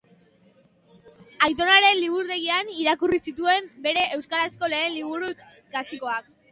[1.49, 6.39] Aitonaren liburutegian irakurri zituen bere euskarazko lehen liburu klasikoak.